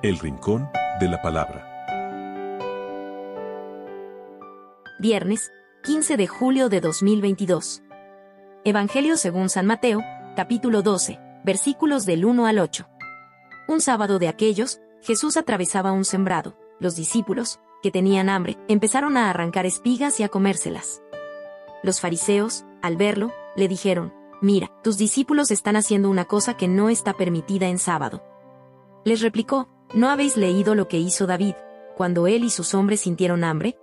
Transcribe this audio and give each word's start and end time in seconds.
El 0.00 0.16
Rincón 0.20 0.70
de 1.00 1.08
la 1.08 1.20
Palabra. 1.20 1.66
Viernes, 5.00 5.50
15 5.82 6.16
de 6.16 6.28
julio 6.28 6.68
de 6.68 6.80
2022. 6.80 7.82
Evangelio 8.64 9.16
según 9.16 9.48
San 9.48 9.66
Mateo, 9.66 10.00
capítulo 10.36 10.82
12, 10.82 11.18
versículos 11.42 12.06
del 12.06 12.26
1 12.26 12.46
al 12.46 12.60
8. 12.60 12.88
Un 13.66 13.80
sábado 13.80 14.20
de 14.20 14.28
aquellos, 14.28 14.80
Jesús 15.02 15.36
atravesaba 15.36 15.90
un 15.90 16.04
sembrado. 16.04 16.56
Los 16.78 16.94
discípulos, 16.94 17.58
que 17.82 17.90
tenían 17.90 18.28
hambre, 18.28 18.56
empezaron 18.68 19.16
a 19.16 19.30
arrancar 19.30 19.66
espigas 19.66 20.20
y 20.20 20.22
a 20.22 20.28
comérselas. 20.28 21.02
Los 21.82 22.00
fariseos, 22.00 22.64
al 22.82 22.96
verlo, 22.96 23.32
le 23.56 23.66
dijeron, 23.66 24.14
Mira, 24.40 24.70
tus 24.84 24.96
discípulos 24.96 25.50
están 25.50 25.74
haciendo 25.74 26.08
una 26.08 26.26
cosa 26.26 26.56
que 26.56 26.68
no 26.68 26.88
está 26.88 27.14
permitida 27.14 27.66
en 27.66 27.80
sábado. 27.80 28.22
Les 29.04 29.22
replicó, 29.22 29.68
¿no 29.94 30.10
habéis 30.10 30.36
leído 30.36 30.74
lo 30.74 30.88
que 30.88 30.98
hizo 30.98 31.26
David, 31.26 31.54
cuando 31.96 32.26
él 32.26 32.44
y 32.44 32.50
sus 32.50 32.74
hombres 32.74 33.00
sintieron 33.00 33.44
hambre? 33.44 33.76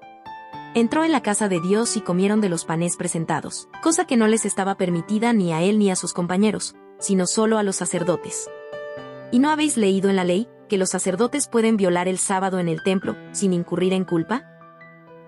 Entró 0.74 1.04
en 1.04 1.12
la 1.12 1.22
casa 1.22 1.48
de 1.48 1.60
Dios 1.62 1.96
y 1.98 2.02
comieron 2.02 2.42
de 2.42 2.50
los 2.50 2.66
panes 2.66 2.98
presentados, 2.98 3.70
cosa 3.82 4.06
que 4.06 4.18
no 4.18 4.28
les 4.28 4.46
estaba 4.46 4.76
permitida 4.76 5.34
ni 5.34 5.54
a 5.54 5.62
él 5.62 5.80
ni 5.80 5.90
a 5.90 5.96
sus 5.96 6.14
compañeros, 6.14 6.76
sino 7.00 7.28
solo 7.28 7.58
a 7.58 7.64
los 7.64 7.78
sacerdotes. 7.78 8.50
¿Y 9.32 9.40
no 9.40 9.50
habéis 9.50 9.78
leído 9.78 10.10
en 10.10 10.16
la 10.16 10.24
ley 10.24 10.48
que 10.70 10.78
los 10.78 10.90
sacerdotes 10.90 11.48
pueden 11.48 11.78
violar 11.78 12.08
el 12.08 12.18
sábado 12.18 12.60
en 12.60 12.68
el 12.68 12.84
templo, 12.84 13.16
sin 13.32 13.54
incurrir 13.54 13.94
en 13.94 14.04
culpa? 14.04 14.44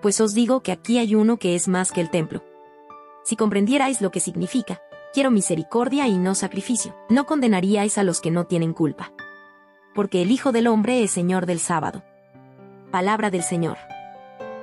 Pues 0.02 0.20
os 0.20 0.34
digo 0.34 0.62
que 0.62 0.72
aquí 0.72 0.98
hay 0.98 1.14
uno 1.14 1.38
que 1.38 1.54
es 1.54 1.66
más 1.66 1.92
que 1.92 2.00
el 2.00 2.10
templo. 2.10 2.44
Si 3.24 3.36
comprendierais 3.36 4.00
lo 4.00 4.10
que 4.10 4.20
significa, 4.20 4.80
quiero 5.12 5.30
misericordia 5.30 6.06
y 6.06 6.18
no 6.18 6.34
sacrificio, 6.34 6.94
no 7.08 7.26
condenaríais 7.26 7.98
a 7.98 8.04
los 8.04 8.20
que 8.20 8.30
no 8.30 8.46
tienen 8.46 8.72
culpa 8.72 9.12
porque 9.98 10.22
el 10.22 10.30
Hijo 10.30 10.52
del 10.52 10.68
Hombre 10.68 11.02
es 11.02 11.10
Señor 11.10 11.44
del 11.44 11.58
sábado. 11.58 12.04
Palabra 12.92 13.30
del 13.30 13.42
Señor. 13.42 13.78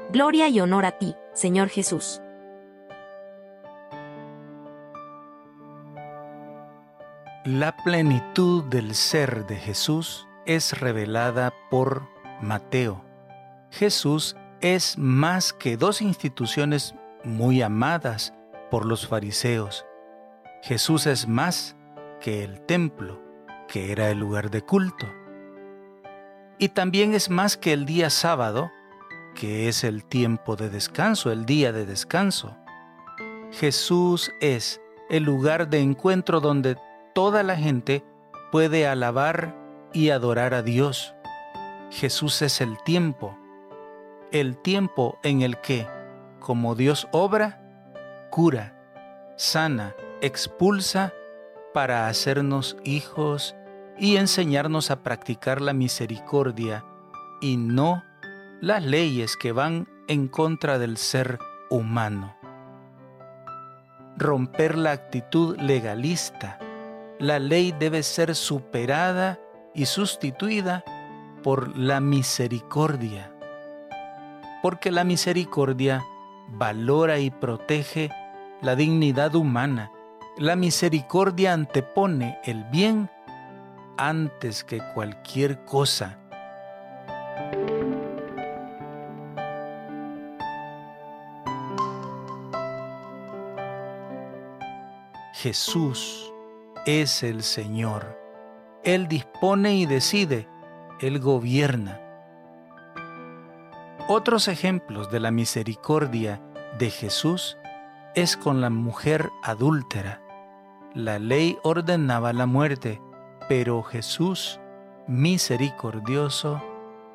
Gloria 0.09 0.47
y 0.47 0.61
honor 0.61 0.86
a 0.86 0.97
ti, 0.97 1.14
Señor 1.33 1.67
Jesús. 1.67 2.22
La 7.44 7.75
plenitud 7.83 8.63
del 8.63 8.95
ser 8.95 9.45
de 9.45 9.58
Jesús 9.58 10.25
es 10.45 10.80
revelada 10.80 11.53
por 11.69 12.08
Mateo. 12.41 13.03
Jesús 13.72 14.38
es 14.61 14.97
más 14.97 15.52
que 15.52 15.75
dos 15.75 16.02
instituciones 16.02 16.95
muy 17.25 17.61
amadas 17.61 18.33
por 18.72 18.86
los 18.86 19.06
fariseos. 19.06 19.86
Jesús 20.63 21.06
es 21.08 21.28
más 21.28 21.75
que 22.22 22.45
el 22.45 22.61
templo, 22.61 23.22
que 23.67 23.91
era 23.91 24.09
el 24.09 24.19
lugar 24.19 24.50
de 24.50 24.61
culto 24.61 25.06
y 26.58 26.70
también 26.70 27.14
es 27.14 27.30
más 27.30 27.58
que 27.58 27.73
el 27.73 27.86
día 27.86 28.09
sábado, 28.09 28.72
que 29.36 29.67
es 29.67 29.84
el 29.84 30.06
tiempo 30.06 30.56
de 30.56 30.70
descanso, 30.70 31.31
el 31.31 31.45
día 31.45 31.72
de 31.72 31.86
descanso. 31.86 32.56
Jesús 33.52 34.31
es 34.42 34.81
el 35.09 35.23
lugar 35.23 35.70
de 35.70 35.80
encuentro 35.80 36.39
donde 36.39 36.78
toda 37.14 37.44
la 37.44 37.56
gente 37.56 38.03
puede 38.52 38.88
alabar 38.88 39.56
y 39.94 40.09
adorar 40.09 40.53
a 40.53 40.62
Dios. 40.62 41.14
Jesús 41.92 42.42
es 42.42 42.62
el 42.62 42.78
tiempo, 42.84 43.38
el 44.31 44.58
tiempo 44.58 45.19
en 45.23 45.42
el 45.42 45.59
que, 45.62 45.88
como 46.40 46.75
Dios 46.75 47.08
obra, 47.12 47.62
cura, 48.30 48.73
sana, 49.38 49.95
expulsa 50.22 51.14
para 51.73 52.08
hacernos 52.08 52.78
hijos 52.84 53.56
y 53.97 54.17
enseñarnos 54.17 54.91
a 54.91 55.03
practicar 55.03 55.61
la 55.61 55.73
misericordia 55.73 56.85
y 57.41 57.57
no 57.57 58.03
las 58.61 58.83
leyes 58.83 59.38
que 59.38 59.51
van 59.51 59.88
en 60.07 60.28
contra 60.28 60.79
del 60.79 60.97
ser 60.97 61.39
humano. 61.69 62.35
Romper 64.17 64.78
la 64.78 64.91
actitud 64.91 65.57
legalista. 65.59 66.59
La 67.19 67.39
ley 67.39 67.73
debe 67.78 68.03
ser 68.03 68.35
superada 68.35 69.39
y 69.73 69.85
sustituida 69.85 70.84
por 71.44 71.78
la 71.78 72.00
misericordia. 72.00 73.31
Porque 74.61 74.91
la 74.91 75.03
misericordia 75.03 76.03
valora 76.50 77.19
y 77.19 77.29
protege 77.29 78.09
la 78.61 78.75
dignidad 78.75 79.35
humana. 79.35 79.91
La 80.38 80.55
misericordia 80.55 81.53
antepone 81.53 82.39
el 82.45 82.63
bien 82.66 83.09
antes 83.97 84.63
que 84.63 84.81
cualquier 84.94 85.63
cosa. 85.66 86.19
Jesús 95.34 96.34
es 96.85 97.22
el 97.22 97.44
Señor. 97.44 98.19
Él 98.84 99.07
dispone 99.07 99.75
y 99.75 99.85
decide, 99.85 100.47
Él 101.00 101.19
gobierna. 101.19 102.00
Otros 104.07 104.47
ejemplos 104.47 105.11
de 105.11 105.19
la 105.19 105.31
misericordia 105.31 106.41
de 106.79 106.89
Jesús 106.89 107.57
es 108.16 108.38
con 108.38 108.61
la 108.61 108.69
mujer 108.69 109.29
adúltera. 109.44 110.22
La 110.94 111.19
ley 111.19 111.57
ordenaba 111.63 112.31
la 112.31 112.45
muerte, 112.45 113.01
pero 113.47 113.83
Jesús, 113.83 114.59
misericordioso, 115.07 116.61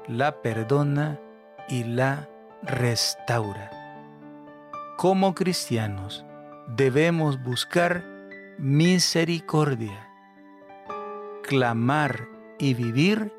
la 0.06 0.42
perdona 0.42 1.20
y 1.68 1.84
la 1.84 2.28
restaura. 2.62 3.70
Como 4.96 5.34
cristianos 5.34 6.24
debemos 6.68 7.42
buscar 7.42 8.04
misericordia, 8.58 10.08
clamar 11.42 12.28
y 12.58 12.74
vivir 12.74 13.32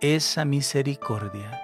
esa 0.00 0.44
misericordia. 0.44 1.63